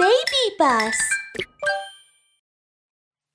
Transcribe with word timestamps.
BabyBus. 0.00 0.96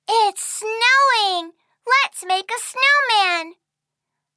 It's 0.08 0.42
snowing! 0.42 1.52
Let's 1.86 2.24
make 2.26 2.50
a 2.50 2.58
snowman! 2.58 3.54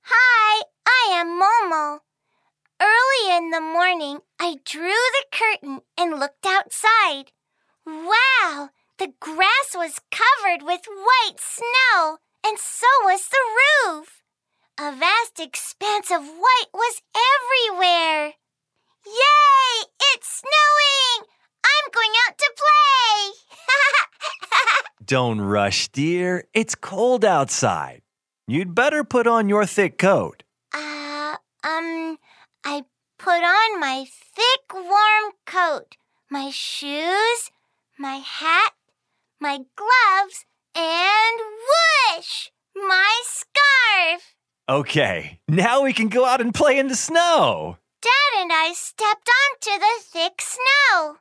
Hi, 0.04 0.62
I 0.86 1.20
am 1.20 1.42
Momo. 1.42 2.02
Early 2.80 3.36
in 3.36 3.50
the 3.50 3.60
morning, 3.60 4.20
I 4.40 4.58
drew 4.64 4.90
the 4.92 5.26
curtain 5.32 5.82
and 5.98 6.20
looked 6.20 6.46
outside. 6.46 7.32
Wow! 7.88 8.70
The 9.00 9.12
grass 9.20 9.74
was 9.74 10.00
covered 10.12 10.62
with 10.62 10.82
white 10.86 11.40
snow, 11.40 12.20
and 12.46 12.60
so 12.60 12.86
was 13.06 13.28
the 13.28 13.90
roof. 13.90 14.22
A 14.80 14.92
vast 14.96 15.40
expanse 15.40 16.12
of 16.12 16.22
white 16.22 16.72
was 16.76 17.02
everywhere. 17.16 18.34
Yay! 19.04 19.86
It's 20.14 20.44
snowing! 20.44 21.28
I'm 21.80 21.92
going 21.92 22.14
out 22.28 22.38
to 22.38 22.54
play! 22.58 23.34
Don't 25.10 25.42
rush, 25.42 25.88
dear. 25.88 26.44
It's 26.54 26.76
cold 26.76 27.26
outside. 27.26 28.04
You'd 28.48 28.76
better 28.76 29.04
put 29.04 29.26
on 29.26 29.50
your 29.50 29.66
thick 29.66 29.98
coat. 29.98 30.44
uh, 30.72 31.36
um, 31.64 32.20
I 32.64 32.84
put 33.18 33.42
on 33.42 33.80
my 33.80 34.06
thick 34.06 34.72
warm 34.72 35.34
coat, 35.48 35.98
my 36.30 36.52
shoes, 36.52 37.50
my 37.98 38.18
hat, 38.18 38.74
my 39.42 39.62
gloves, 39.76 40.46
and 40.76 41.40
whoosh! 42.14 42.50
My 42.76 43.20
scarf! 43.24 44.36
Okay, 44.70 45.40
now 45.48 45.82
we 45.82 45.92
can 45.92 46.10
go 46.10 46.24
out 46.24 46.40
and 46.40 46.54
play 46.54 46.78
in 46.78 46.88
the 46.88 46.96
snow. 46.96 47.80
Dad 48.04 48.42
and 48.42 48.52
I 48.54 48.74
stepped 48.76 49.28
onto 49.42 49.80
the 49.80 50.04
thick 50.04 50.40
snow. 50.40 51.16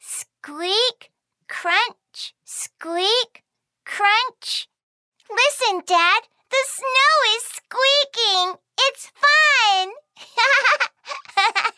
Squeak, 0.00 1.12
crunch, 1.50 2.34
squeak, 2.44 3.44
crunch. 3.84 4.68
Listen, 5.28 5.82
Dad, 5.86 6.22
the 6.50 6.64
snow 6.66 7.14
is 7.36 7.44
squeaking. 7.44 8.54
It's 8.78 9.10
fun. 9.20 9.90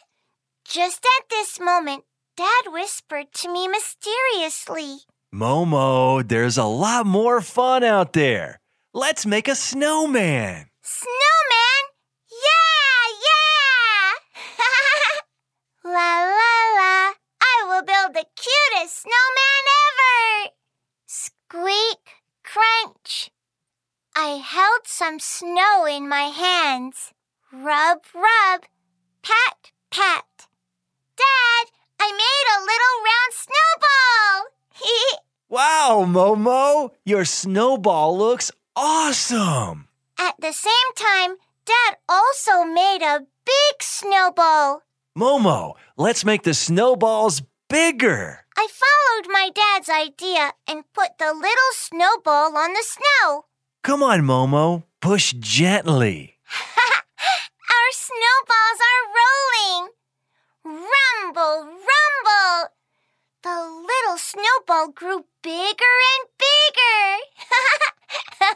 Just 0.65 1.05
at 1.19 1.29
this 1.29 1.59
moment, 1.59 2.05
Dad 2.37 2.65
whispered 2.69 3.33
to 3.35 3.53
me 3.53 3.67
mysteriously. 3.67 5.01
Momo, 5.35 6.27
there's 6.27 6.59
a 6.59 6.65
lot 6.65 7.07
more 7.07 7.41
fun 7.41 7.83
out 7.83 8.13
there. 8.13 8.61
Let's 8.95 9.27
make 9.27 9.49
a 9.49 9.55
snowman. 9.55 10.67
Yeah, 12.31 13.03
yeah! 13.29 14.13
la 15.85 16.13
la 16.25 16.57
la, 16.77 17.13
I 17.41 17.65
will 17.69 17.85
build 17.85 18.15
the 18.15 18.27
cutest 18.37 19.03
snowman 19.03 19.65
ever! 19.83 20.53
Squeak, 21.07 22.05
crunch. 22.45 23.31
I 24.15 24.37
held 24.83 24.89
some 24.89 25.21
snow 25.21 25.87
in 25.87 26.09
my 26.09 26.25
hands. 26.25 27.13
Rub, 27.53 27.99
rub, 28.15 28.63
pat, 29.23 29.71
pat. 29.91 30.49
Dad, 31.17 31.71
I 32.01 32.11
made 32.11 32.47
a 32.51 32.65
little 32.71 32.97
round 33.05 33.33
snowball! 33.45 35.19
Wow, 35.49 36.07
Momo, 36.09 36.93
your 37.05 37.27
snowball 37.27 38.17
looks 38.17 38.51
awesome. 38.75 39.87
At 40.19 40.35
the 40.41 40.53
same 40.53 40.95
time, 40.97 41.37
Dad 41.67 41.99
also 42.09 42.65
made 42.65 43.03
a 43.03 43.27
big 43.45 43.83
snowball. 43.83 44.81
Momo, 45.15 45.75
let's 45.99 46.25
make 46.25 46.45
the 46.45 46.55
snowballs 46.55 47.43
bigger. 47.69 48.47
I 48.57 48.67
followed 48.67 49.31
my 49.31 49.51
dad's 49.55 49.91
idea 49.91 50.53
and 50.67 50.91
put 50.95 51.19
the 51.19 51.35
little 51.35 51.73
snowball 51.75 52.57
on 52.57 52.73
the 52.73 52.83
snow. 52.85 53.45
Come 53.83 54.05
on, 54.05 54.21
Momo, 54.21 54.85
push 55.01 55.33
gently. 55.41 56.39
Our 57.75 57.91
snowballs 57.91 58.81
are 58.89 59.03
rolling. 59.19 59.91
Rumble, 60.65 61.67
rumble. 61.67 62.71
The 63.43 63.59
little 63.59 64.19
snowball 64.19 64.93
grew 64.95 65.25
bigger 65.43 65.95
and 66.15 66.29
bigger. 66.39 67.19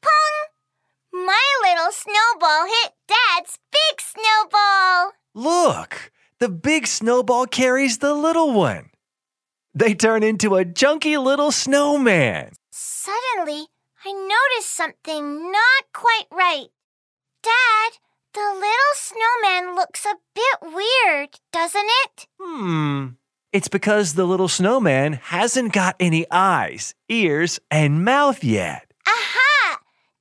Pong! 0.00 1.26
My 1.26 1.44
little 1.64 1.92
snowball 1.92 2.64
hit 2.64 2.92
Dad's 3.06 3.58
big 3.70 4.00
snowball. 4.00 5.12
Look, 5.34 6.10
the 6.38 6.48
big 6.48 6.86
snowball 6.86 7.44
carries 7.44 7.98
the 7.98 8.14
little 8.14 8.54
one. 8.54 8.88
They 9.74 9.92
turn 9.92 10.22
into 10.22 10.54
a 10.54 10.64
chunky 10.64 11.18
little 11.18 11.52
snowman. 11.52 12.52
Suddenly, 12.70 13.66
I 14.04 14.12
noticed 14.12 14.74
something 14.74 15.52
not 15.52 15.84
quite 15.92 16.26
right. 16.32 16.68
Dad, 17.42 17.92
the 18.34 18.40
little 18.40 18.94
snowman 18.94 19.76
looks 19.76 20.04
a 20.04 20.16
bit 20.34 20.74
weird, 20.74 21.38
doesn't 21.52 21.86
it? 22.04 22.26
Hmm. 22.40 23.08
It's 23.52 23.68
because 23.68 24.14
the 24.14 24.24
little 24.24 24.48
snowman 24.48 25.12
hasn't 25.12 25.72
got 25.72 25.94
any 26.00 26.26
eyes, 26.32 26.94
ears, 27.08 27.60
and 27.70 28.04
mouth 28.04 28.42
yet. 28.42 28.90
Aha! 29.06 29.78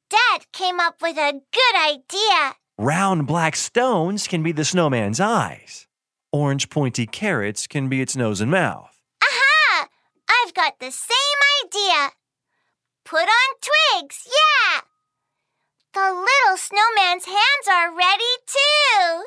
Dad 0.09 0.51
came 0.51 0.79
up 0.79 1.01
with 1.01 1.17
a 1.17 1.41
good 1.51 1.75
idea. 1.81 2.55
Round 2.77 3.25
black 3.25 3.55
stones 3.55 4.27
can 4.27 4.43
be 4.43 4.51
the 4.51 4.65
snowman's 4.65 5.19
eyes. 5.19 5.87
Orange 6.31 6.69
pointy 6.69 7.07
carrots 7.07 7.65
can 7.65 7.89
be 7.89 8.01
its 8.01 8.15
nose 8.15 8.41
and 8.41 8.51
mouth. 8.51 9.01
Aha! 9.23 9.87
I've 10.29 10.53
got 10.53 10.79
the 10.79 10.91
same 10.91 11.39
idea. 11.65 12.11
Put 13.03 13.27
on 13.27 13.55
twigs, 13.61 14.27
yeah! 14.27 14.81
The 15.93 16.13
little 16.13 16.57
snowman's 16.57 17.25
hands 17.25 17.67
are 17.69 17.95
ready 17.95 18.23
too. 18.47 19.25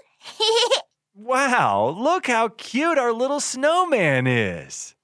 Wow, 1.17 1.95
look 1.97 2.27
how 2.27 2.49
cute 2.49 2.99
our 2.99 3.13
little 3.13 3.39
snowman 3.39 4.27
is. 4.27 4.97